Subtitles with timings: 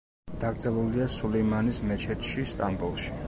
[0.43, 3.15] დაკრძალულია სულეიმანის მეჩეთში, სტამბოლში.